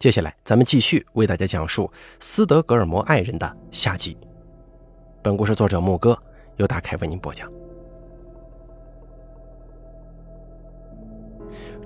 [0.00, 4.16] 接下来，咱们继续为大家讲述斯德哥尔摩爱人的下集。
[5.20, 6.18] 本故事作者木哥
[6.56, 7.52] 由大开为您播讲。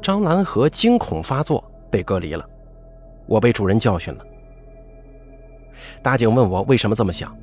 [0.01, 2.49] 张兰和惊恐发作，被隔离了。
[3.27, 4.25] 我被主人教训了。
[6.01, 7.37] 大警问我为什么这么想，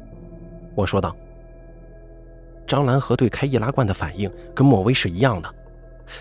[0.73, 1.13] 我说道
[2.65, 5.53] ：“张兰和对开易拉罐的反应跟莫威是一样的，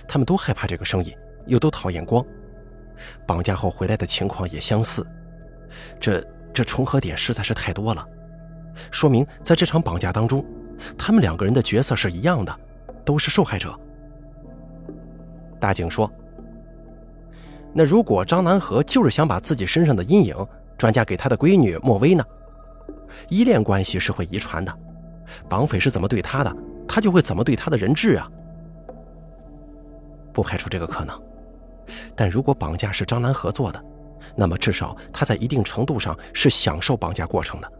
[0.09, 2.27] 他们都害怕这个声音，又都讨厌光。”
[3.27, 5.07] 绑架后回来的情况也相似，
[6.00, 8.07] 这这重合点实在是太多了，
[8.90, 10.45] 说明在这场绑架当中，
[10.99, 12.61] 他们两个人的角色是一样的，
[13.04, 13.79] 都是受害者。
[15.61, 16.11] 大警说
[17.73, 20.35] ：“那如果张南河就是想把自己身上的阴影
[20.76, 22.25] 转嫁给他的闺女莫薇呢？
[23.29, 24.79] 依恋关系是会遗传的，
[25.48, 26.57] 绑匪是怎么对他的，
[26.89, 28.29] 他就会怎么对他的人质啊。
[30.32, 31.21] 不排除这个可能。”
[32.20, 33.83] 但如果绑架是张兰合作的，
[34.37, 37.73] 那么至少他在一定程度上是享受绑架过程的。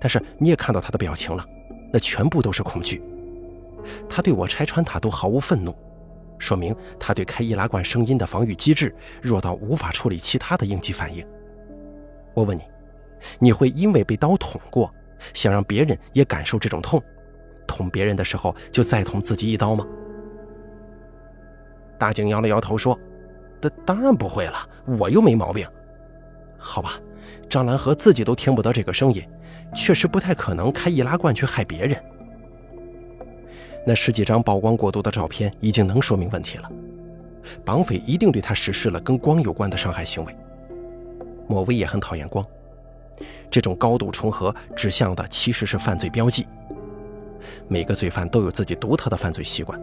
[0.00, 1.44] 但是你也看到他的表情了，
[1.92, 3.02] 那全部都是恐惧。
[4.08, 5.76] 他对我拆穿他都毫无愤怒，
[6.38, 11.22] 说明他对开易拉罐声音的防御机制弱到无法处理其他的应激反应。
[12.32, 12.62] 我问你，
[13.38, 14.90] 你会因为被刀捅过，
[15.34, 16.98] 想让别人也感受这种痛，
[17.66, 19.86] 捅别人的时候就再捅自己一刀吗？
[21.98, 22.98] 大警摇了摇头说。
[23.62, 24.68] 当当然不会了，
[24.98, 25.66] 我又没毛病。
[26.58, 26.92] 好吧，
[27.48, 29.22] 张兰和自己都听不得这个声音，
[29.74, 32.02] 确实不太可能开易拉罐去害别人。
[33.84, 36.70] 那十几张曝光过度的照片已经能说明问题了，
[37.64, 40.36] 绑匪一定对他实施了跟光有关的伤害行为。
[41.48, 42.46] 莫威也很讨厌光，
[43.50, 46.46] 这种高度重合指向的其实是犯罪标记。
[47.66, 49.80] 每个罪犯都有自己独特的犯罪习惯，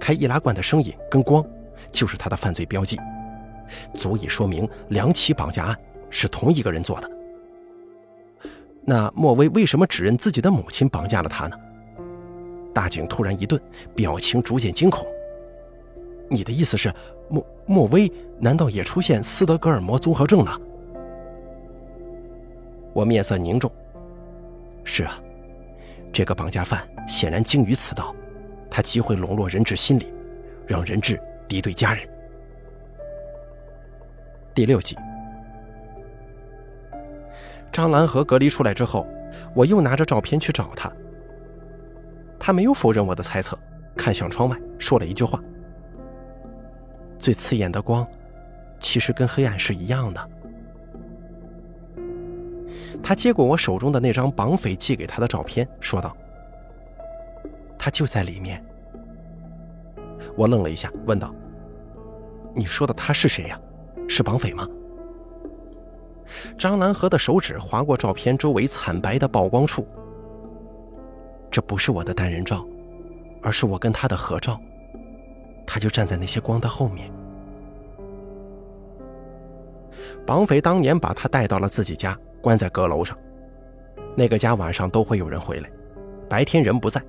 [0.00, 1.44] 开易拉罐的声音跟光。
[1.90, 2.98] 就是他的犯罪标记，
[3.94, 5.76] 足以说明两起绑架案
[6.10, 7.10] 是同一个人做的。
[8.84, 11.56] 那莫威为什么指认自己的母亲绑架了他呢？
[12.72, 13.60] 大警突然一顿，
[13.94, 15.06] 表情逐渐惊恐。
[16.28, 16.92] 你的意思是，
[17.28, 20.60] 莫莫威难道也出现斯德哥尔摩综合症了？
[22.92, 23.70] 我面色凝重。
[24.84, 25.18] 是啊，
[26.12, 28.14] 这个绑架犯显然精于此道，
[28.70, 30.12] 他极会笼络人质心理，
[30.66, 31.20] 让人质。
[31.48, 32.08] 敌对家人。
[34.54, 34.96] 第六集，
[37.70, 39.06] 张兰和隔离出来之后，
[39.54, 40.90] 我又拿着照片去找他。
[42.38, 43.58] 他没有否认我的猜测，
[43.96, 45.42] 看向窗外，说了一句话
[47.18, 48.06] ：“最刺眼的光，
[48.78, 50.30] 其实跟黑暗是一样的。”
[53.02, 56.16] 他接过我手中的那张绑匪寄给他的照片，说道
[57.78, 58.64] ：“他就在里面。”
[60.34, 61.34] 我愣了一下，问道
[62.54, 63.60] ：“你说的他是谁呀？
[64.08, 64.66] 是绑匪吗？”
[66.58, 69.86] 张兰和的手指划过照片周围惨白的曝光处。
[71.50, 72.66] 这不是我的单人照，
[73.42, 74.60] 而是我跟他的合照。
[75.66, 77.10] 他就站在那些光的后面。
[80.26, 83.16] 绑匪当年把他带到了自己家，关在阁楼上。
[84.16, 85.70] 那个家晚上都会有人回来，
[86.28, 87.00] 白天人不在，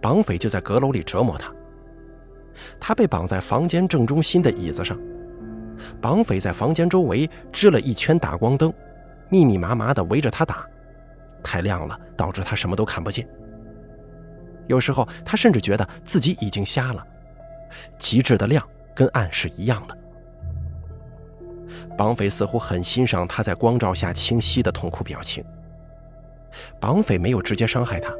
[0.00, 1.52] 绑匪就在阁楼里折磨他。
[2.80, 4.98] 他被绑在房间正中心的椅子上，
[6.00, 8.72] 绑匪在房间周围支了一圈打光灯，
[9.28, 10.66] 密密麻麻地围着他打，
[11.42, 13.28] 太亮了，导致他什么都看不见。
[14.66, 17.06] 有时候他甚至觉得自己已经瞎了，
[17.98, 18.62] 极致的亮
[18.94, 19.96] 跟暗是一样的。
[21.96, 25.44] 绑匪似乎很欣赏他在光照下清晰的痛苦表情。
[26.80, 28.14] 绑匪没有直接伤害他，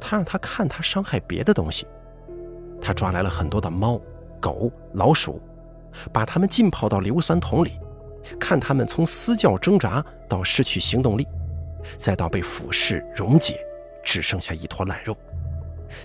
[0.00, 1.86] 他让他看他伤害别的东西。
[2.80, 4.00] 他抓来了很多的猫、
[4.40, 5.40] 狗、老鼠，
[6.12, 7.78] 把它们浸泡到硫酸桶里，
[8.38, 11.26] 看它们从嘶叫挣扎到失去行动力，
[11.96, 13.58] 再到被腐蚀溶解，
[14.04, 15.16] 只剩下一坨烂肉，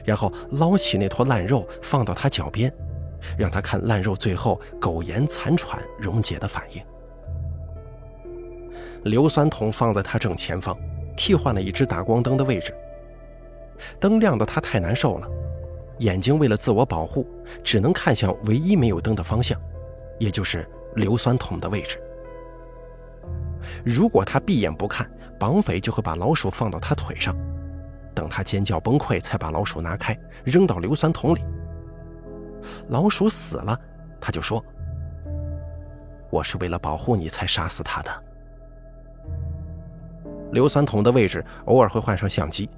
[0.04, 2.74] 然后捞起那坨烂肉放到他脚边，
[3.38, 6.84] 让他看烂肉最后苟延残喘溶解的反应。
[9.04, 10.78] 硫酸桶放在他正前方，
[11.16, 12.74] 替换了一只打光灯的位置，
[14.00, 15.28] 灯亮得他太难受了。
[16.00, 17.26] 眼睛为了自我保护，
[17.64, 19.60] 只能看向唯一没有灯的方向，
[20.20, 22.00] 也就是硫酸桶的位置。
[23.86, 25.10] 如果他闭眼不看，
[25.40, 27.36] 绑匪就会把老鼠放到他腿上，
[28.14, 31.42] 等他尖叫崩溃，才把老鼠拿开，扔到硫酸桶里。
[32.90, 33.80] 老鼠死了，
[34.20, 34.64] 他就说
[36.32, 38.12] ：“我是为了保护你才杀死他的。”
[40.52, 42.70] 硫酸桶的位置偶尔会换上相机。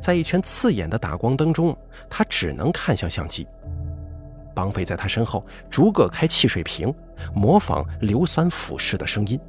[0.00, 1.76] 在一圈刺眼的打光灯中，
[2.08, 3.46] 他只能看向相机。
[4.54, 6.94] 绑匪在他身后逐个开汽水瓶，
[7.34, 9.40] 模仿硫酸腐蚀的声音。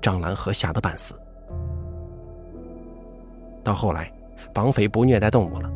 [0.00, 1.14] 张兰和吓得半死。
[3.64, 4.12] 到后来，
[4.54, 5.68] 绑匪不虐待动物了，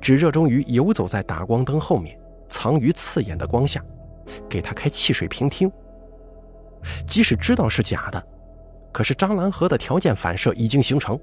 [0.00, 3.84] 只热衷于游走在打光灯后面，藏于刺眼的光下，
[4.48, 5.70] 给他开汽水瓶听。
[7.06, 8.26] 即使知道是假的，
[8.92, 11.20] 可是张兰和的条件反射已经形成，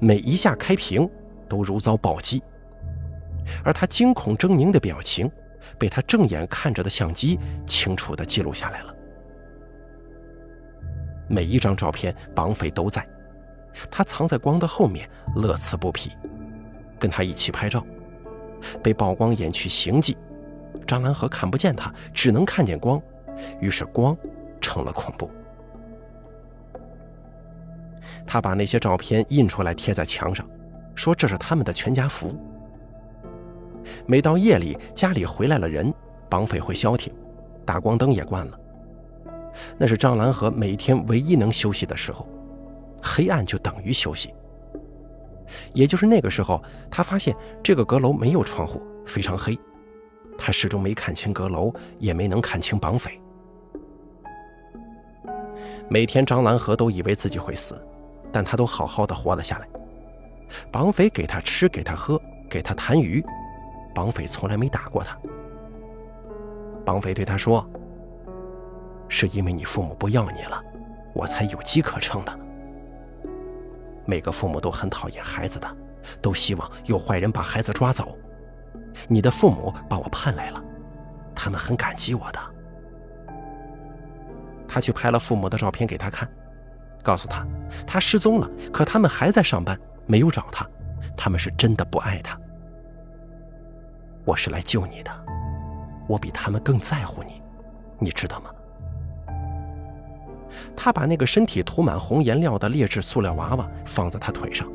[0.00, 1.08] 每一下开瓶
[1.48, 2.42] 都如遭暴击，
[3.64, 5.30] 而他惊恐狰狞的表情，
[5.78, 8.94] 被他正眼看着的相机清楚地记录下来了。
[11.28, 13.06] 每一张照片，绑匪都在，
[13.90, 16.12] 他藏在光的后面，乐此不疲，
[16.98, 17.84] 跟他一起拍照。
[18.82, 20.16] 被曝光掩去行迹，
[20.86, 23.00] 张兰和看不见他，只能看见光，
[23.60, 24.16] 于是光
[24.60, 25.30] 成了恐怖。
[28.26, 30.48] 他把那些照片印出来贴在墙上，
[30.96, 32.34] 说这是他们的全家福。
[34.04, 35.94] 每到夜里，家里回来了人，
[36.28, 37.12] 绑匪会消停，
[37.64, 38.58] 打光灯也关了。
[39.78, 42.26] 那是张兰和每天唯一能休息的时候，
[43.00, 44.34] 黑暗就等于休息。
[45.72, 46.60] 也就是那个时候，
[46.90, 49.56] 他发现这个阁楼没有窗户，非常黑。
[50.36, 53.20] 他始终没看清阁楼，也没能看清绑匪。
[55.88, 57.80] 每天张兰和都以为自己会死，
[58.32, 59.68] 但他都好好的活了下来。
[60.70, 63.24] 绑匪给他吃，给他喝，给他弹鱼，
[63.94, 65.16] 绑匪从来没打过他。
[66.84, 67.68] 绑匪对他说。
[69.08, 70.60] 是因为你父母不要你了，
[71.14, 72.38] 我才有机可乘的。
[74.04, 75.76] 每个父母都很讨厌孩子的，
[76.20, 78.18] 都希望有坏人把孩子抓走。
[79.06, 80.60] 你的父母把我盼来了，
[81.36, 82.40] 他们很感激我的。
[84.66, 86.28] 他去拍了父母的照片给他看，
[87.04, 87.46] 告诉他
[87.86, 90.66] 他失踪了，可他们还在上班，没有找他，
[91.16, 92.38] 他们是真的不爱他。
[94.24, 95.10] 我是来救你的，
[96.08, 97.42] 我比他们更在乎你，
[97.98, 98.50] 你知道吗？
[100.76, 104.66] 他把那个身体涂满红颜料的劣质塑料娃娃放在他腿上。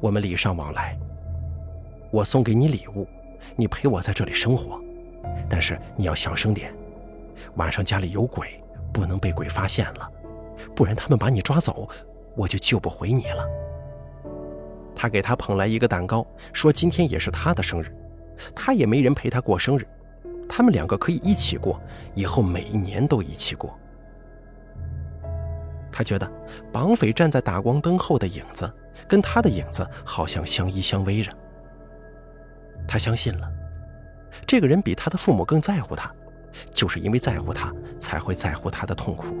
[0.00, 0.98] 我们礼尚往来，
[2.10, 3.06] 我送给你礼物，
[3.56, 4.80] 你陪我在这里生活，
[5.48, 6.74] 但是你要小声点，
[7.54, 8.62] 晚上家里有鬼，
[8.92, 10.10] 不能被鬼发现了，
[10.74, 11.88] 不然他们把你抓走，
[12.36, 13.48] 我就救不回你了。
[14.94, 17.92] 他给他捧来一个蛋糕，说今天也是他的生日，
[18.54, 19.86] 他也没人陪他过生日，
[20.48, 21.80] 他们两个可以一起过，
[22.14, 23.76] 以后每一年都一起过。
[25.90, 26.30] 他觉得
[26.72, 28.70] 绑匪站在打光灯后的影子，
[29.06, 31.32] 跟他的影子好像相依相偎着。
[32.88, 33.50] 他相信了，
[34.46, 36.10] 这个人比他的父母更在乎他，
[36.72, 39.36] 就是因为在乎他，才会在乎他的痛苦。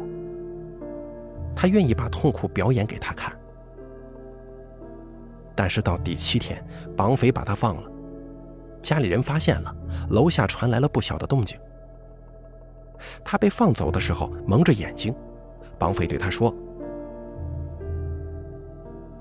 [1.56, 3.34] 他愿意把痛苦表演给他看。
[5.54, 6.64] 但是到第七天，
[6.96, 7.90] 绑匪把他放了，
[8.80, 9.74] 家里人发现了，
[10.10, 11.58] 楼下传来了不小的动静。
[13.24, 15.14] 他被放走的时候，蒙着眼睛。
[15.78, 16.54] 绑匪对他说：“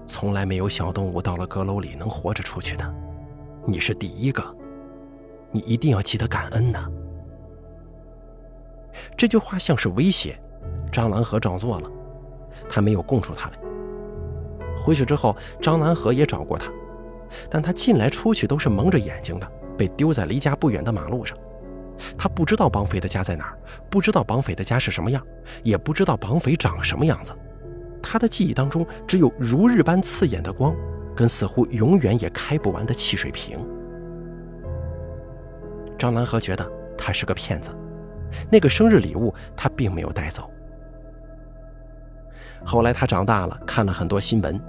[0.06, 2.96] 从来没有小动物到了阁楼里能活着出去的，
[3.66, 4.44] 你是第一个，
[5.52, 6.88] 你一定要记得感恩呐。”
[9.18, 10.40] 这句话像是威胁，
[10.92, 11.90] 张兰和照做了，
[12.70, 13.58] 他没有供出他来。
[14.82, 16.72] 回去之后，张兰和也找过他，
[17.50, 19.48] 但他进来出去都是蒙着眼睛的，
[19.78, 21.38] 被丢在离家不远的马路上。
[22.18, 23.58] 他不知道绑匪的家在哪儿，
[23.90, 25.24] 不知道绑匪的家是什么样，
[25.62, 27.32] 也不知道绑匪长什么样子。
[28.02, 30.76] 他的记忆当中只有如日般刺眼的光，
[31.16, 33.60] 跟似乎永远也开不完的汽水瓶。
[36.00, 37.70] 张兰和觉得他是个骗子，
[38.52, 40.50] 那个生日礼物他并没有带走。
[42.66, 44.60] 后来他长大了，看了很多新闻，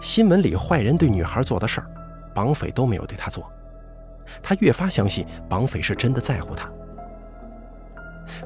[0.00, 1.86] 新闻里坏人对女孩做的事儿，
[2.34, 3.50] 绑匪都没有对他做。
[4.42, 6.68] 他越发相信绑匪是真的在乎他，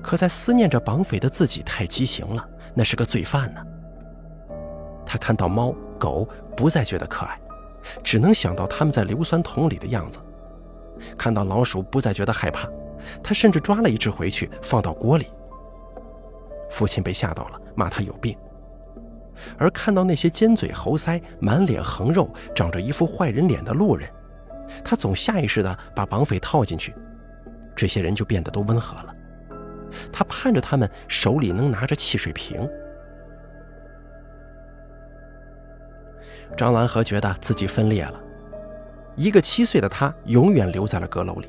[0.03, 3.65] 可在思念着绑匪的自己太畸形了，那是个罪犯呢。
[5.07, 7.39] 他看到猫狗不再觉得可爱，
[8.03, 10.19] 只能想到他们在硫酸桶里的样子；
[11.17, 12.69] 看到老鼠不再觉得害怕，
[13.23, 15.29] 他甚至抓了一只回去放到锅里。
[16.71, 18.35] 父亲被吓到了，骂他有病；
[19.57, 24.09] 而看到那些尖嘴猴腮、满脸横肉、长着一副坏人脸的路人。
[24.85, 26.95] 他总下意识地把绑匪套进去，
[27.75, 29.15] 这些人就变得都温和了。
[30.13, 32.69] 他盼着他们手里能拿着汽水瓶。
[36.57, 38.21] 张兰和觉得自己分裂了，
[39.17, 41.49] 一个七岁的他永远留在了阁楼里，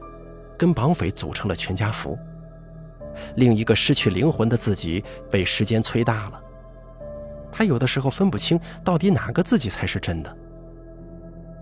[0.58, 2.18] 跟绑匪组成了全家福；
[3.36, 6.42] 另一个失去灵魂的自己被时间催大了。
[7.52, 10.38] 他有的时候分不清到底哪个自己才是真的。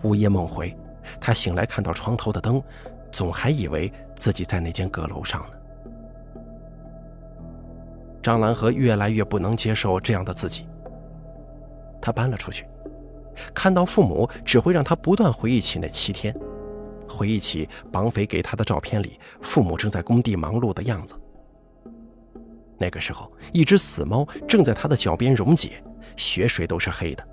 [0.04, 0.76] 午夜梦回。
[1.22, 2.62] 他醒来，看到床头的灯，
[3.14, 5.58] 总还以为自己在那间阁楼上呢。
[8.22, 10.68] 张兰和越来越不能接受这样的自己，
[12.02, 12.68] 他搬了出去，
[13.54, 16.36] 看到父母只会让他不断回忆起那七天，
[17.08, 21.16] 回忆起绑匪给他的照片里父母正在工地忙碌的样子。
[22.80, 25.84] 那个时候，一只死猫正在他的脚边溶解，
[26.16, 27.28] 血水都是黑的。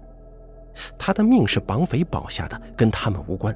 [0.98, 3.54] 他的命是绑匪保下的，跟他们无关。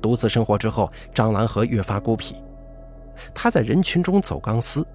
[0.00, 2.36] 独自生活之后，张兰和越发孤僻。
[3.34, 4.86] 他在人群中走钢丝，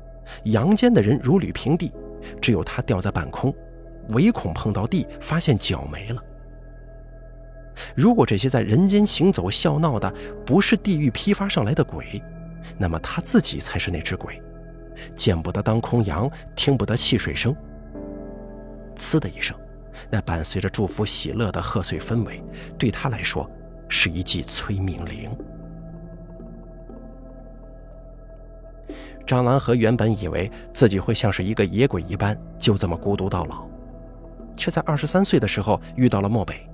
[0.45, 1.91] 阳间的人如履平地，
[2.39, 3.53] 只有他吊在半空，
[4.09, 6.23] 唯恐碰到地，发现脚没了。
[7.95, 10.13] 如果这些在人间行走笑闹的
[10.45, 12.21] 不是地狱批发上来的鬼，
[12.77, 14.41] 那么他自己才是那只鬼，
[15.15, 17.56] 见不得当空阳，听不得汽水声。
[18.96, 19.58] 呲的一声，
[20.10, 22.44] 那伴随着祝福喜乐的贺岁氛围，
[22.77, 23.50] 对他来说
[23.88, 25.36] 是一记催命铃。
[29.25, 33.65] 张兰和原本以为自己会像是一个野鬼一般，就这么孤独到老，
[34.58, 36.68] 却在二十三岁的时候遇到了漠北。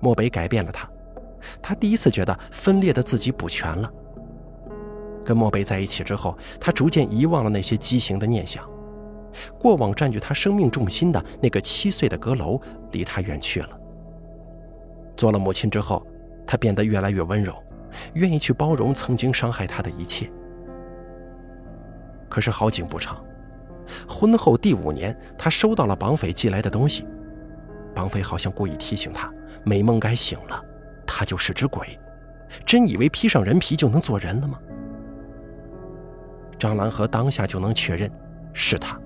[0.00, 0.88] 漠北改变了他，
[1.62, 3.90] 他第一次觉得分裂的自己补全了。
[5.28, 8.66] 跟漠北在一起之后，他逐渐遗忘了那些畸形的念想，
[9.60, 12.58] 过往占据他生命重心的那个七岁的阁楼
[12.92, 13.68] 离他远去了。
[15.18, 16.02] 做了母亲之后，
[16.46, 17.54] 他变得越来越温柔，
[18.14, 20.30] 愿意去包容曾经伤害他的一切。
[22.30, 23.22] 可是好景不长，
[24.08, 27.06] 婚后第五年，他收到了绑匪寄来的东西。
[27.94, 29.30] 绑匪好像故意提醒他，
[29.62, 30.64] 美梦该醒了，
[31.06, 32.00] 他就是只鬼，
[32.64, 34.58] 真以为披上人皮就能做人了吗？
[36.58, 38.10] 张兰和当下就能确认，
[38.52, 38.98] 是他，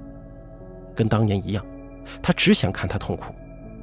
[0.95, 1.65] 跟当年一样，
[2.23, 3.35] 他只想看他痛苦，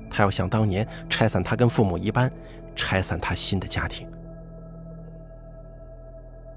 [0.09, 2.31] 他要像当年拆散他跟父母一般，
[2.75, 4.09] 拆散他新的家庭。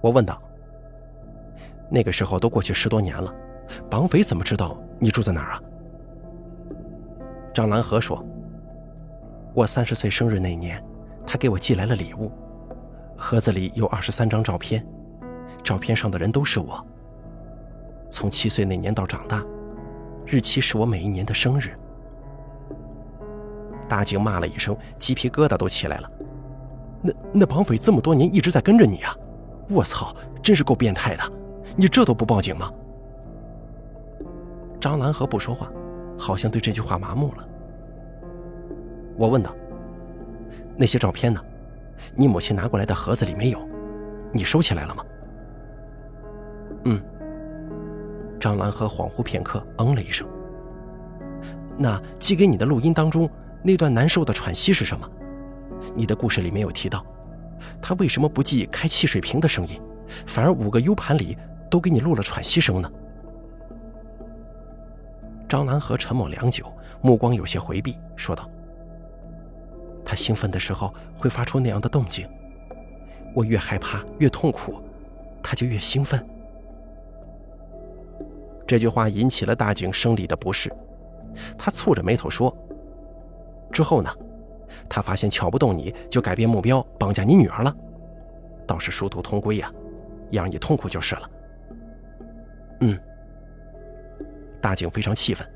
[0.00, 0.40] 我问道。
[1.94, 3.30] 那个时候都过去十多年了，
[3.90, 5.60] 绑匪怎么知道你住在哪儿啊？
[7.52, 8.24] 张兰和说
[9.52, 10.82] ：“我三十岁生日那年，
[11.26, 12.32] 他给我寄来了礼物，
[13.14, 14.82] 盒子里有二十三张照片，
[15.62, 16.82] 照片上的人都是我。
[18.12, 19.42] 从七岁那年到长大，
[20.26, 21.70] 日期是我每一年的生日。”
[23.88, 26.10] 大景骂了一声，鸡皮疙瘩都起来了。
[27.02, 29.16] 那那绑匪这么多年一直在跟着你啊！
[29.68, 31.22] 我操，真是够变态的！
[31.74, 32.70] 你这都不报警吗？
[34.80, 35.70] 张兰和不说话，
[36.18, 37.48] 好像对这句话麻木了。
[39.16, 39.54] 我问道
[40.76, 41.40] ：“那些照片呢？
[42.14, 43.58] 你母亲拿过来的盒子里没有？
[44.32, 45.04] 你收起来了吗？”
[46.84, 47.02] 嗯。
[48.42, 50.26] 张兰和恍惚片刻，嗯了一声。
[51.78, 53.30] 那寄给你的录音当中
[53.62, 55.08] 那段难受的喘息是什么？
[55.94, 57.06] 你的故事里没有提到，
[57.80, 59.80] 他为什么不寄开汽水瓶的声音，
[60.26, 61.38] 反而五个 U 盘里？
[61.70, 62.92] 都给你录了喘息声呢。
[65.48, 66.66] 张兰和沉默良久，
[67.00, 68.50] 目光有些回避，说道
[70.04, 72.28] ：“他兴奋的时候会发出那样的动静，
[73.34, 74.82] 我越害怕越痛苦，
[75.42, 76.20] 他就越兴奋。”
[78.66, 80.72] 这句话引起了大景生理的不适，
[81.58, 82.56] 他蹙着眉头说
[83.72, 84.10] ：“之后呢？
[84.88, 87.74] 他发现撬不动你就改变目标，绑架你女儿了，
[88.66, 89.70] 倒是殊途同归呀，
[90.30, 91.30] 让你痛苦就是了。”
[92.80, 92.98] 嗯，
[94.60, 95.46] 大景非常气愤，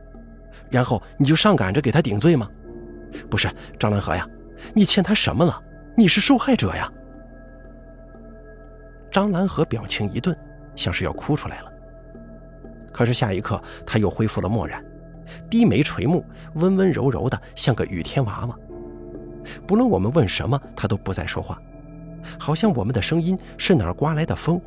[0.71, 2.49] 然后你就上赶着给他顶罪吗？
[3.31, 3.49] 不是
[3.79, 4.29] 张兰和呀，
[4.75, 5.63] 你欠他什么了？
[5.97, 6.93] 你是受害者呀！
[9.11, 10.37] 张兰和表情一顿，
[10.75, 11.73] 像是要哭出来了。
[12.97, 14.83] 可是下一刻他又恢复了漠然，
[15.51, 16.25] 低眉垂目，
[16.55, 18.59] 温温柔柔的，像个雨天娃娃。
[19.67, 21.61] 不论我们问什么，他都不再说话，
[22.39, 24.59] 好像我们的声音是哪儿刮来的风。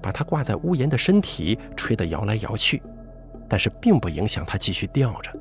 [0.00, 2.80] 把他挂在屋檐的身体吹得摇来摇去，
[3.48, 5.32] 但是并不影响他继续吊着。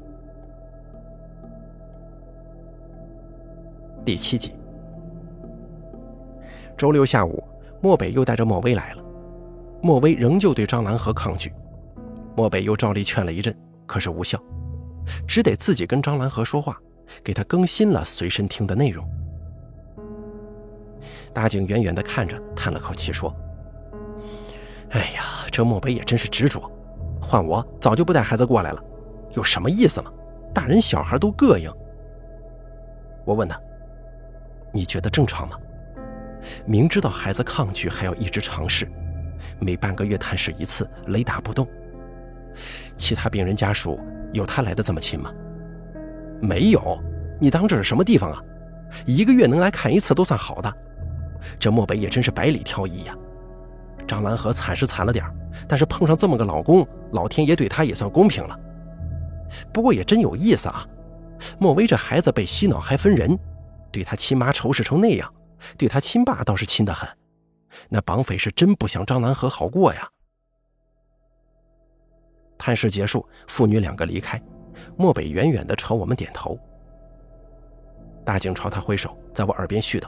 [4.03, 4.55] 第七集，
[6.75, 7.43] 周六下午，
[7.81, 9.03] 漠北又带着莫威来了。
[9.81, 11.51] 莫威仍旧对张兰和抗拒，
[12.35, 14.37] 漠北又照例劝了一阵，可是无效，
[15.27, 16.77] 只得自己跟张兰和说话，
[17.23, 19.07] 给他更新了随身听的内容。
[21.33, 23.33] 大景远远地看着，叹了口气说。
[24.91, 26.71] 哎呀，这漠北也真是执着，
[27.21, 28.83] 换我早就不带孩子过来了，
[29.33, 30.11] 有什么意思吗？
[30.53, 31.71] 大人小孩都膈应。
[33.25, 33.59] 我问他
[34.71, 35.57] ：“你觉得正常吗？
[36.65, 38.87] 明知道孩子抗拒还要一直尝试，
[39.59, 41.67] 每半个月探视一次，雷打不动。
[42.95, 43.99] 其他病人家属
[44.33, 45.33] 有他来的这么亲吗？
[46.41, 47.01] 没有。
[47.39, 48.41] 你当这是什么地方啊？
[49.05, 50.73] 一个月能来看一次都算好的。
[51.59, 53.15] 这漠北也真是百里挑一呀。
[54.07, 55.25] 张兰和惨是惨了点
[55.67, 58.57] 但是碰上这么个老公，老天爷对她也算公平了。
[59.73, 60.85] 不过也真有意思啊，
[61.59, 63.37] 莫威这孩子被洗脑还分人，
[63.91, 65.31] 对他亲妈仇视成那样，
[65.77, 67.07] 对他亲爸倒是亲得很。
[67.89, 70.07] 那绑匪是真不想张兰和好过呀。
[72.57, 74.41] 探视结束，父女两个离开，
[74.97, 76.57] 漠北远远地朝我们点头。
[78.23, 80.07] 大警朝他挥手，在我耳边絮叨，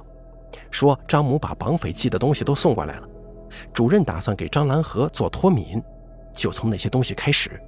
[0.72, 3.08] 说张母把绑匪寄的东西都送过来了，
[3.74, 5.82] 主任打算给张兰和做脱敏，
[6.34, 7.62] 就从那些东西开始。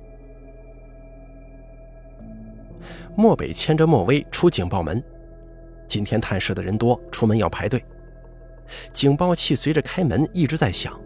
[3.15, 5.03] 漠北牵着莫威出警报门，
[5.87, 7.83] 今天探视的人多，出门要排队。
[8.93, 10.99] 警报器随着开门一直在响，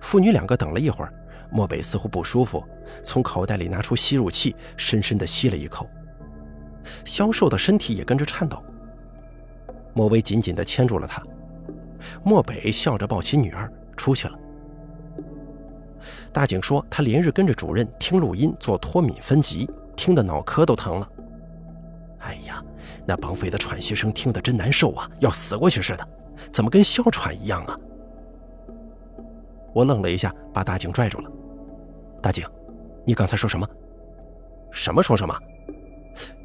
[0.00, 1.12] 父女两个等了一会儿，
[1.50, 2.64] 漠北似乎不舒服，
[3.02, 5.88] 从口袋里拿出吸入器，深深地吸了一口。
[7.04, 8.62] 消瘦的身体也跟着颤抖。
[9.92, 11.22] 莫威紧紧地牵住了他，
[12.22, 14.38] 漠北笑着抱起女儿出去了。
[16.32, 21.08] 大警说他连日跟着主任听录音做脱敏分级，听得脑壳都疼了。
[22.20, 22.62] 哎呀，
[23.04, 26.08] 那绑匪的喘息声听得真难受啊，要死过去似的，
[26.52, 27.78] 怎么跟哮喘一样啊？
[29.72, 31.30] 我愣了一下，把大警拽住了。
[32.20, 32.46] 大警，
[33.04, 33.68] 你刚才说什么？
[34.70, 35.36] 什么说什么？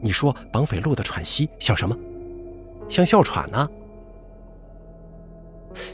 [0.01, 1.95] 你说绑匪录的喘息像什么？
[2.87, 3.69] 像哮喘呢？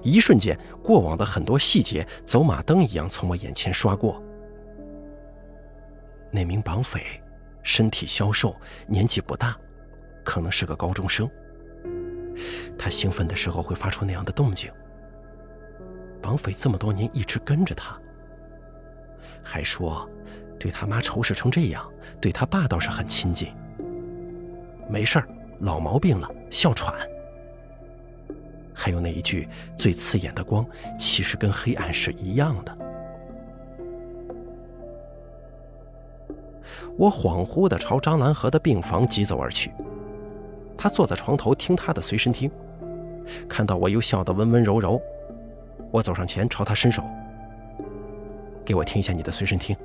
[0.03, 4.21] 一瞬间，过往的很多细节走马灯一样从我眼前刷过。
[6.31, 7.21] 那名绑匪
[7.63, 8.55] 身体消瘦，
[8.87, 9.57] 年纪不大，
[10.23, 11.29] 可能是个高中生。
[12.77, 14.71] 他兴奋的时候会发出那样的动静。
[16.21, 17.99] 绑匪这么多年一直跟着他，
[19.43, 20.09] 还说
[20.59, 21.83] 对他妈仇视成这样，
[22.19, 23.53] 对他爸倒是很亲近。
[24.89, 25.27] 没事儿，
[25.59, 26.93] 老毛病了，哮喘。
[28.73, 30.65] 还有那一句最刺眼的光，
[30.97, 32.77] 其实跟黑暗是一样的。
[36.97, 39.71] 我恍惚地朝张兰和的病房急走而去。
[40.77, 42.49] 他坐在床头听他的随身听，
[43.47, 44.99] 看到我又笑得温温柔柔。
[45.91, 47.03] 我走上前朝他伸手，
[48.65, 49.75] 给我听一下你的随身听。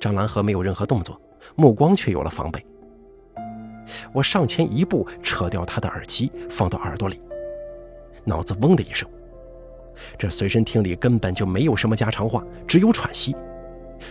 [0.00, 1.20] 张兰和没有任何动作，
[1.56, 2.64] 目光却有了防备。
[4.12, 7.20] 我上前一步，扯掉他的耳机，放到耳朵里，
[8.24, 9.08] 脑子嗡的一声。
[10.18, 13.34] 这随身听里根本就没有什么家常话，只有喘息，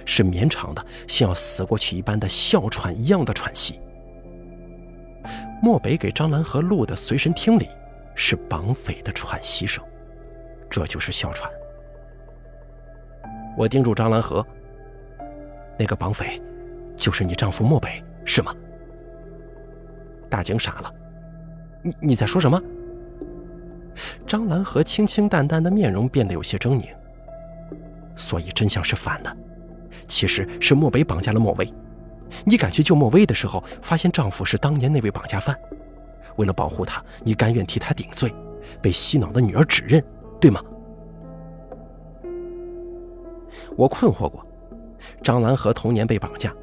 [0.06, 3.80] 是绵长的，像要死过去一般的哮喘一样的喘息。
[5.62, 7.68] 漠北给张兰和录的随身听里
[8.16, 9.84] 是绑匪的喘息声，
[10.70, 11.52] 这就是哮喘。
[13.58, 14.46] 我叮嘱张兰和
[15.78, 16.42] ：“那个绑匪
[16.96, 18.54] 就是你丈夫漠北，是吗？”
[20.30, 20.94] 大警傻了，
[21.82, 22.62] 你你在说什么？
[24.26, 26.88] 张兰和清清淡淡的面容变得有些狰狞。
[28.16, 29.38] 所以真相是反的，
[30.08, 31.72] 其实是漠北绑架了莫威。
[32.44, 35.56] 你赶去救莫威的时候，发现丈夫是当年那位绑架犯，
[36.38, 38.34] 为了保护他，你甘愿替他顶罪，
[38.82, 40.04] 被洗脑的女儿指认，
[40.42, 40.60] 对吗？
[43.76, 44.46] 我困惑过，
[45.24, 46.54] 张兰和童年被绑架。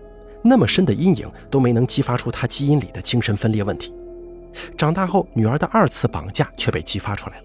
[0.42, 3.94] 那么深的阴影都没能激发出他基因里的精神分裂问题，
[4.76, 7.44] 长大后女儿的二次绑架却被激发出来了，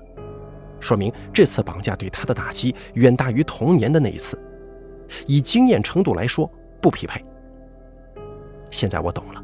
[0.80, 4.40] 说明这次绑架对他的打击远大于童年的那一次，
[5.28, 6.50] 以经验程度来说
[6.82, 7.22] 不匹配。
[8.72, 9.44] 现在我懂了，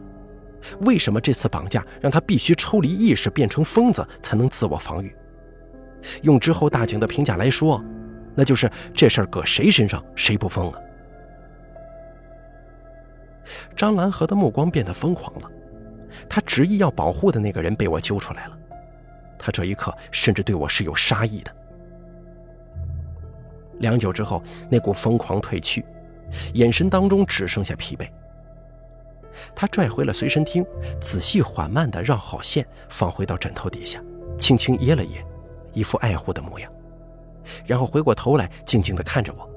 [0.81, 5.13] 为什么这次绑架让他必须抽离意识变成疯子才能自我防御。
[6.21, 7.83] 用之后大警的评价来说，
[8.35, 10.79] 那就是这事儿搁谁身上谁不疯啊？
[13.75, 15.49] 张兰和的目光变得疯狂了，
[16.29, 18.57] 他执意要保护的那个人被我揪出来了，
[19.37, 21.51] 他这一刻甚至对我是有杀意的。
[23.79, 25.83] 良久之后，那股疯狂褪去，
[26.53, 28.07] 眼神当中只剩下疲惫。
[29.55, 30.63] 他拽回了随身听，
[31.01, 34.01] 仔细缓慢地绕好线，放回到枕头底下，
[34.37, 35.25] 轻轻掖了掖，
[35.73, 36.71] 一副爱护的模样，
[37.65, 39.49] 然后回过头来，静静地看着我。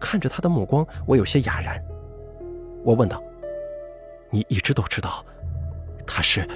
[0.00, 1.80] 看着他的目光，我有些哑然。
[2.84, 3.22] 我问道
[4.30, 5.24] ：“你一直都知道
[6.06, 6.46] 他是？”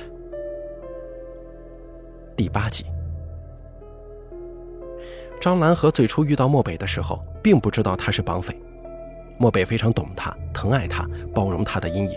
[2.36, 2.86] 第八集，
[5.40, 8.58] 张兰和最初遇到漠北的时候，并不知道他是绑匪。
[9.38, 12.16] 漠北非常懂他，疼爱他，包容他的阴影。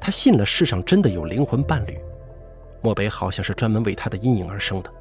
[0.00, 1.98] 他信了世上真的有灵魂伴侣，
[2.82, 4.92] 漠北好像是专门为他的阴影而生的。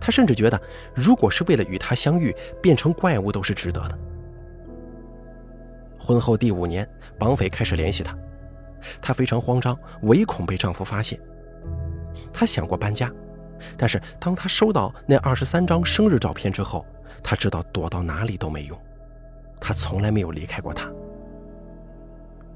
[0.00, 0.60] 他甚至觉得，
[0.94, 3.98] 如果是为了与他相遇，变成怪物都是值得的。
[5.98, 8.16] 婚后第五年，绑匪开始联系她，
[9.00, 11.18] 她非常慌张，唯恐被丈夫发现。
[12.32, 13.08] 她想过搬家，
[13.76, 16.84] 但是当她收到那二十三张生日照片之后，
[17.22, 18.76] 她知道躲到哪里都没用。
[19.60, 20.90] 她从来没有离开过他。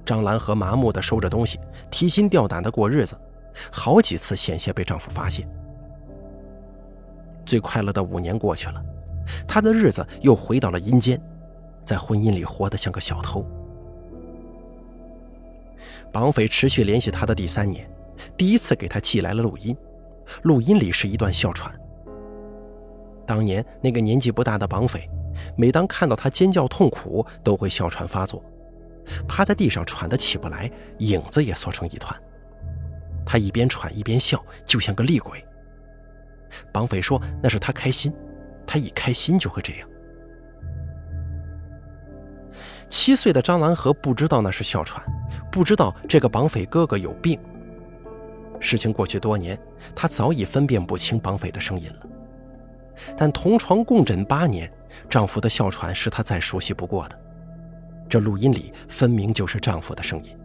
[0.04, 3.16] 张兰和麻木地收着东西，提心吊胆地过日子，
[3.70, 5.48] 好几次险些被丈夫发现。
[7.46, 8.84] 最快乐的五年过去了，
[9.46, 11.18] 他的日子又回到了阴间，
[11.82, 13.46] 在婚姻里活得像个小偷。
[16.12, 17.88] 绑匪持续联系他的第三年，
[18.36, 19.76] 第一次给他寄来了录音，
[20.42, 21.72] 录音里是一段哮喘。
[23.26, 25.08] 当年那个年纪不大的绑匪，
[25.56, 28.42] 每当看到他尖叫痛苦，都会哮喘发作。
[29.28, 32.20] 趴在地上喘得起不来，影子也缩成一团。
[33.24, 35.45] 他一边喘一边笑，就像个厉鬼。
[36.72, 38.12] 绑匪说那是他开心，
[38.66, 39.88] 他一开心就会这样。
[42.88, 45.04] 七岁的张兰和不知道那是哮喘，
[45.50, 47.38] 不知道这个绑匪哥哥有病。
[48.60, 49.58] 事情过去多年，
[49.94, 52.06] 她早已分辨不清绑匪的声音了。
[53.16, 54.72] 但同床共枕八年，
[55.10, 57.20] 丈夫的哮喘是她再熟悉不过的。
[58.08, 60.38] 这录音里分明就是丈夫的声音。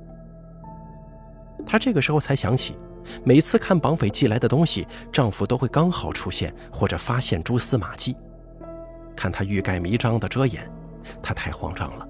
[1.65, 2.75] 她这个时候才想起，
[3.23, 8.15] 每次看绑匪寄来的东西，丈夫都会刚好出现或者发现蛛丝马迹。
[9.15, 10.69] 看他欲盖弥彰的遮掩，
[11.21, 12.07] 她太慌张了，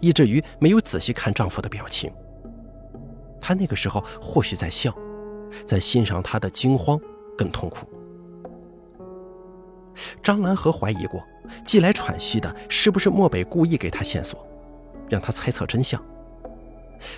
[0.00, 2.10] 以至于没有仔细看丈夫的表情。
[3.40, 4.94] 她那个时候或许在笑，
[5.66, 6.98] 在欣赏他的惊慌
[7.36, 7.86] 跟痛苦。
[10.22, 11.22] 张兰和怀疑过，
[11.64, 14.46] 寄来喘息的是不是漠北故意给她线索？
[15.08, 16.02] 让他猜测真相。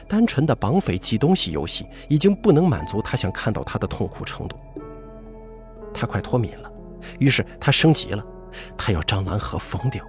[0.06, 4.56] 单纯的绑匪寄东西游戏已经不能满足他想看到他的痛苦程度。
[5.92, 6.70] 他快脱敏了，
[7.18, 8.24] 于是他升级了，
[8.76, 10.04] 他要张兰和疯掉。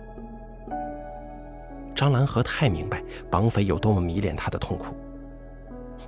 [1.96, 4.96] 张兰和太明白绑匪有多么迷恋他的痛苦。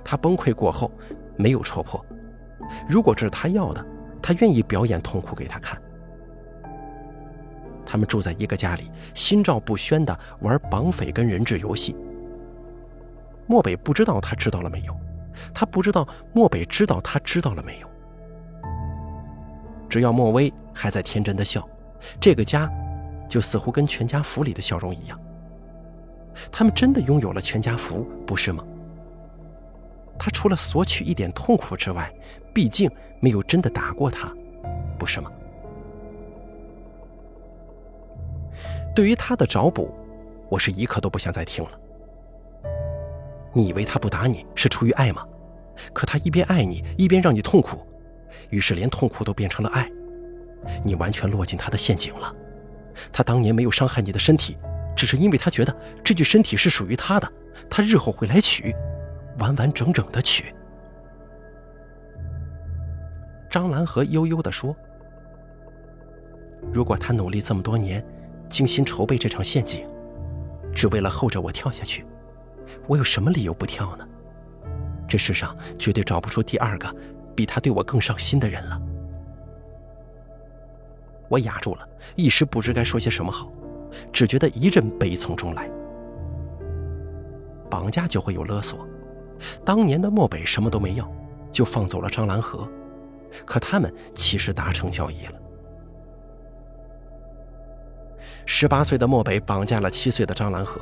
[0.04, 0.90] 他崩溃过后
[1.36, 2.04] 没有戳破，
[2.88, 3.84] 如果这是他要的，
[4.22, 5.80] 他愿意表演痛苦给他看。
[7.84, 11.94] 他们住在一个家里，心照不宣地玩绑匪跟人质游戏。
[13.52, 14.96] 漠北不知道他知道了没有，
[15.52, 17.88] 他不知道漠北知道他知道了没有。
[19.90, 21.68] 只要莫威还在天真的笑，
[22.18, 22.66] 这个家
[23.28, 25.20] 就似乎跟全家福里的笑容一样。
[26.50, 28.64] 他们真的拥有了全家福，不是吗？
[30.18, 32.10] 他除了索取一点痛苦之外，
[32.54, 34.32] 毕竟没有真的打过他，
[34.98, 35.30] 不是吗？
[38.96, 39.94] 对于他的找补，
[40.48, 41.81] 我是一刻都不想再听了。
[43.52, 45.26] 你以为他不打你是出于爱吗？
[45.92, 47.86] 可他一边爱你，一边让你痛苦，
[48.50, 49.90] 于是连痛苦都变成了爱。
[50.84, 52.34] 你完全落进他的陷阱了。
[53.12, 54.56] 他当年没有伤害你的身体，
[54.96, 57.30] 只是因为他觉得这具身体是属于他的，
[57.68, 58.74] 他日后会来取，
[59.38, 60.54] 完完整整的取。
[63.50, 64.74] 张兰和悠悠地说
[66.72, 68.04] ：“如果他努力这么多年。”
[68.52, 69.88] 精心筹备这场陷阱，
[70.74, 72.04] 只为了候着我跳下去。
[72.86, 74.08] 我有什么理由不跳呢？
[75.08, 76.94] 这世上绝对找不出第二个
[77.34, 78.80] 比他对我更上心的人了。
[81.28, 83.50] 我哑住了，一时不知该说些什么好，
[84.12, 85.70] 只觉得一阵悲从中来。
[87.70, 88.86] 绑架就会有勒索，
[89.64, 91.10] 当年的漠北什么都没要，
[91.50, 92.68] 就放走了张兰和，
[93.46, 95.32] 可他们其实达成交易了。
[98.44, 100.80] 十八岁的漠北绑架了七岁的张兰和，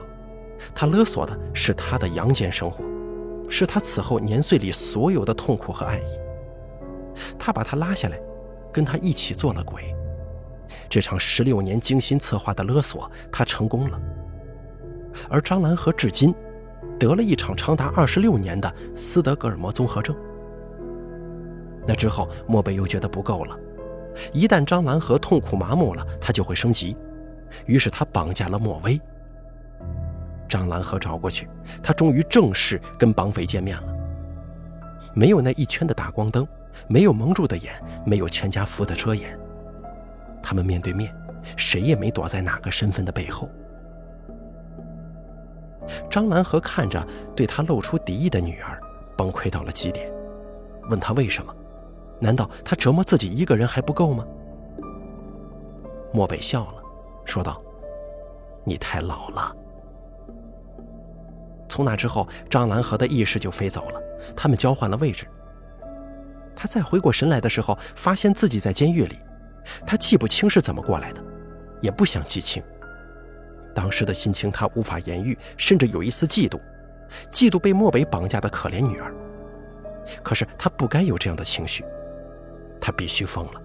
[0.75, 2.85] 他勒索的是他的阳间生活，
[3.49, 6.20] 是他此后年岁里所有的痛苦和爱意。
[7.38, 8.20] 他把他拉下来，
[8.73, 9.94] 跟他一起做了鬼。
[10.88, 14.01] 这场十六年精心策划的勒索，他成功了。
[15.29, 16.35] 而张兰和至今
[16.99, 20.14] 得了一场长达二十六年的斯德哥尔摩综合症。
[21.87, 23.59] 那之后，莫北又觉得不够了，
[24.33, 26.96] 一旦张兰和痛苦麻木了，他就会升级。
[27.66, 29.01] 于是他绑架了莫威。
[30.50, 31.48] 张兰和找过去，
[31.82, 33.96] 他终于正式跟绑匪见面了。
[35.14, 36.46] 没有那一圈的大光灯，
[36.88, 37.72] 没有蒙住的眼，
[38.04, 39.38] 没有全家福的遮掩。
[40.42, 41.14] 他们面对面，
[41.56, 43.48] 谁也没躲在哪个身份的背后。
[46.10, 48.80] 张兰和看着对他露出敌意的女儿，
[49.16, 50.12] 崩溃到了极点，
[50.88, 51.54] 问他为什么？
[52.20, 54.26] 难道他折磨自己一个人还不够吗？
[56.12, 56.74] 漠北笑了。
[57.24, 57.62] 说道
[58.66, 59.54] ：“你太老了。”
[61.70, 64.02] 从那之后，张兰和的意识就飞走了，
[64.37, 65.24] 他们交换了位置。
[66.54, 69.18] 他再回过神来的时候，发现自己在监狱里。
[69.87, 71.22] 他记不清是怎么过来的，
[71.80, 72.62] 也不想记清。
[73.74, 76.61] 当时的心情他无法言喻，甚至有一丝嫉妒。
[77.30, 79.14] 嫉妒被漠北绑架的可怜女儿。
[80.22, 81.85] 可是他不该有这样的情绪，
[82.80, 83.62] 他必须疯了，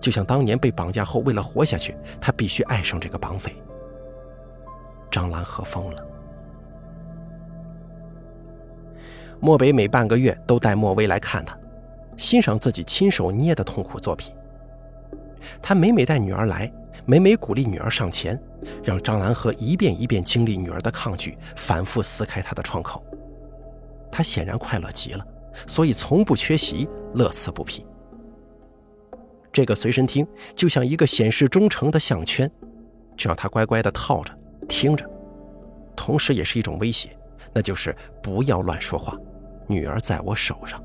[0.00, 3.54] 就像当年被绑架后，为了活下去，他必须爱上这个绑匪。
[5.10, 6.04] 张兰和疯了。
[9.44, 11.54] 漠北每半个月都带莫威来看他，
[12.16, 14.34] 欣赏自己亲手捏的痛苦作品。
[15.60, 16.72] 他每每带女儿来，
[17.04, 18.42] 每每鼓励女儿上前，
[18.82, 23.04] 让张兰和一遍一遍经历女儿的抗拒，反复撕开她的创口。
[24.10, 25.22] 他显然快乐极了，
[25.66, 27.86] 所以从不缺席，乐此不疲。
[29.52, 32.50] 这个随身听就像一个显示忠诚的项圈，
[33.14, 34.32] 只要他乖乖地套着
[34.66, 35.06] 听着，
[35.94, 37.14] 同时也是一种威胁，
[37.52, 39.14] 那就是不要乱说话，
[39.66, 40.82] 女儿在我手上。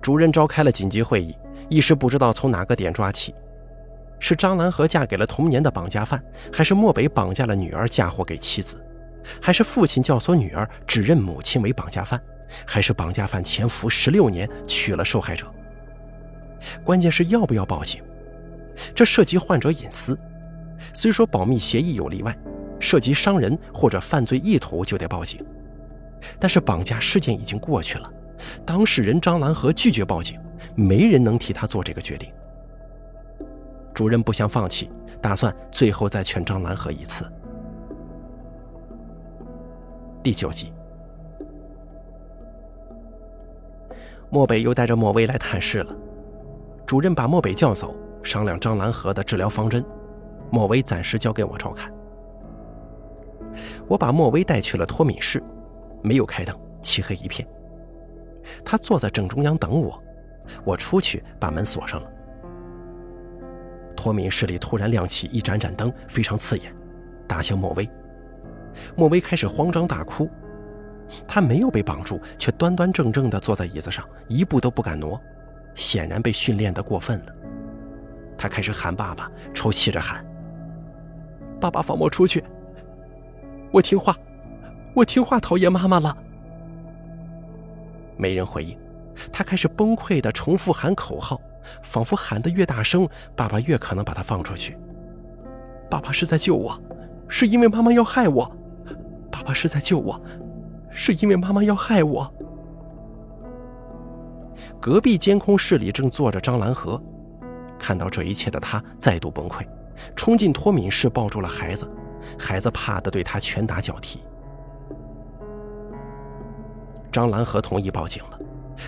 [0.00, 1.36] 主任召开了紧急会议，
[1.68, 3.34] 一时不知道从哪个点抓起：
[4.18, 8.84] 是张兰和嫁给了童年的绑架犯，还是漠北绑架了女儿嫁祸给妻子，
[9.40, 12.20] 还是父亲教唆女儿指认母亲为绑架犯，
[12.66, 15.46] 还是绑架犯潜伏十六年娶了受害者？
[16.82, 18.02] 关键是要不要报警？
[18.94, 20.18] 这涉及患者隐私，
[20.92, 22.36] 虽说保密协议有例外，
[22.82, 25.42] 涉及伤人或者犯罪意图就得报警，
[26.40, 28.12] 但是绑架事件已经过去了。
[28.66, 30.38] 当事人张兰和拒绝报警，
[30.74, 32.28] 没人能替他做这个决定。
[33.94, 34.90] 主任不想放弃，
[35.20, 37.24] 打算最后再劝张兰和一次。
[40.20, 40.72] 第九集，
[44.28, 45.94] 漠北又带着莫威来探视了。
[46.84, 49.84] 主任把漠北叫走，商量张兰和的治疗方针。
[50.50, 51.92] 莫威暂时交给我照看。
[53.88, 55.42] 我把莫威带去了脱敏室，
[56.02, 57.46] 没有开灯，漆黑一片。
[58.64, 60.02] 他坐在正中央等我，
[60.64, 62.10] 我出去把门锁上了。
[63.96, 66.74] 脱敏室里突然亮起一盏盏灯，非常刺眼，
[67.28, 67.88] 打向莫威。
[68.96, 70.28] 莫威开始慌张大哭，
[71.28, 75.20] 他没有被绑住，却端端正正地坐在椅子上，一步都不敢挪，
[75.74, 77.26] 显然被训练得过分了。
[78.36, 80.24] 他开始喊爸爸，抽泣着喊
[81.60, 82.42] ：“爸爸放我出去，
[83.72, 84.14] 我听话，
[84.94, 86.16] 我听话，讨厌妈妈了。”
[88.16, 88.78] 没人回应，
[89.32, 91.40] 他开始崩溃的重复喊口号，
[91.82, 94.76] 仿佛喊得越大声，爸爸越可能把他放出去。
[95.90, 96.78] 爸爸是在救我，
[97.26, 98.56] 是因为妈妈要害我。
[99.30, 100.20] 爸爸是在救我，
[100.90, 102.32] 是因为妈妈要害我。
[104.78, 107.02] 隔壁监控室里正坐着张兰和，
[107.78, 109.66] 看到这一切的他再度崩溃，
[110.14, 111.88] 冲进脱敏室抱住了孩子，
[112.38, 114.20] 孩子怕得对他拳打脚踢。
[117.10, 118.38] 张兰和同意报警了，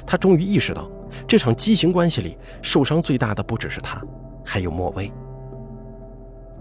[0.06, 0.90] 他终于意识到，
[1.26, 4.02] 这场畸形关系里受伤最大的不只是他，
[4.44, 5.12] 还有莫威。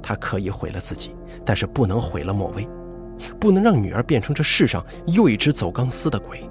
[0.02, 2.68] 他可以毁了自己，但是不能毁了莫威，
[3.40, 6.50] 不能让女儿变成这世上又一只走钢丝的鬼。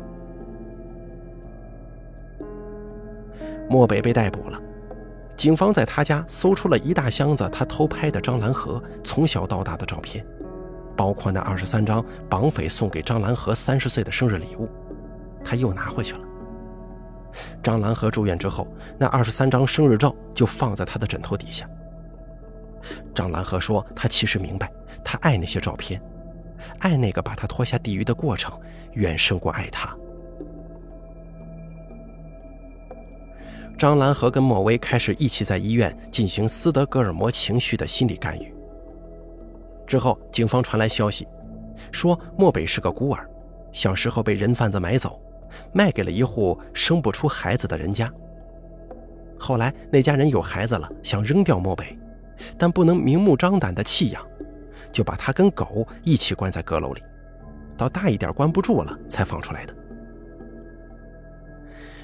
[3.68, 4.58] 漠北被逮捕了，
[5.36, 10.24] 警方在他家搜出了一大箱子他偷拍的张兰和从小到大的照片，
[10.96, 14.68] 包括那二十三张绑匪送给张兰和三十岁的生日礼物。
[15.44, 16.20] 他又拿回去了。
[17.62, 18.68] 张兰和住院之后，
[18.98, 21.68] 那二十三张生日照就放在他的枕头底下。
[23.14, 24.70] 张兰和说：“他其实明白，
[25.04, 26.00] 他爱那些照片，
[26.78, 28.56] 爱那个把他拖下地狱的过程，
[28.92, 29.96] 远胜过爱他。”
[33.82, 38.54] 张兰和跟莫威开始一起在医院进行斯德哥尔摩情绪的心理干预。
[39.88, 41.26] 之后，警方传来消息，
[41.90, 43.28] 说莫北是个孤儿，
[43.72, 45.20] 小时候被人贩子买走。
[45.72, 48.08] 卖给了一户生不出孩子的人家。
[49.36, 51.98] 后来那家人有孩子了，想扔掉莫北，
[52.56, 54.24] 但不能明目张胆的弃养，
[54.92, 57.02] 就把他跟狗一起关在阁楼里，
[57.76, 59.74] 到大一点关不住了才放出来的。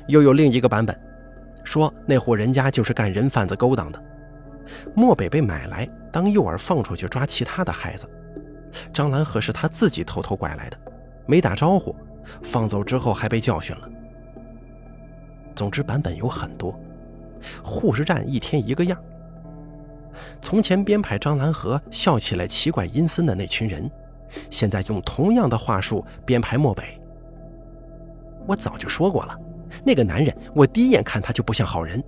[0.08, 0.98] 又有另一个版本，
[1.68, 4.02] 说那户人家就是干人贩子勾当的，
[4.94, 8.08] 漠北被买来当诱饵放出去抓其他的孩子，
[8.90, 10.78] 张兰和是他自己偷偷拐来的，
[11.26, 11.94] 没打招呼。
[12.42, 13.88] 放走之后还被教训了。
[15.54, 16.74] 总之，版本有很多。
[17.62, 18.98] 护士站一天一个样。
[20.40, 23.90] 从前编排张兰和笑起来奇怪阴森的那群人，
[24.48, 26.98] 现在用同样的话术编排漠北。
[28.46, 29.38] 我早就说过了，
[29.84, 32.02] 那个男人，我第一眼看他就不像好人。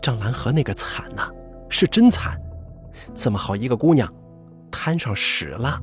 [0.00, 1.30] 张兰和那个惨呐，
[1.68, 2.40] 是真惨，
[3.14, 4.12] 这么好一个姑娘，
[4.70, 5.80] 摊上屎了。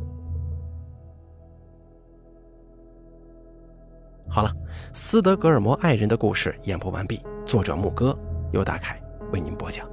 [4.29, 4.51] 好了，
[4.93, 7.21] 斯德哥尔摩爱人的故事演播完毕。
[7.45, 8.17] 作者木哥
[8.51, 8.99] 由大凯
[9.31, 9.92] 为您播讲。